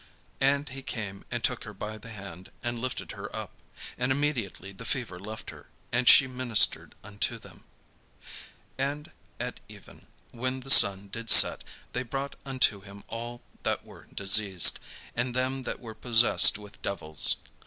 And 0.39 0.69
he 0.69 0.81
came 0.81 1.25
and 1.29 1.43
took 1.43 1.63
her 1.63 1.75
by 1.75 1.99
the 1.99 2.09
hand, 2.09 2.49
and 2.63 2.79
lifted 2.79 3.11
her 3.11 3.29
up; 3.35 3.51
and 3.99 4.11
immediately 4.11 4.71
the 4.71 4.83
fever 4.83 5.19
left 5.19 5.51
her, 5.51 5.67
and 5.91 6.09
she 6.09 6.25
ministered 6.25 6.95
unto 7.03 7.37
them. 7.37 7.65
And 8.79 9.11
at 9.39 9.59
even, 9.69 10.07
when 10.31 10.61
the 10.61 10.71
sun 10.71 11.09
did 11.09 11.29
set, 11.29 11.63
they 11.93 12.01
brought 12.01 12.35
unto 12.47 12.81
him 12.81 13.03
all 13.09 13.43
that 13.61 13.85
were 13.85 14.05
diseased, 14.15 14.79
and 15.15 15.35
them 15.35 15.61
that 15.69 15.79
were 15.79 15.93
possessed 15.93 16.57
with 16.57 16.81
devils. 16.81 17.35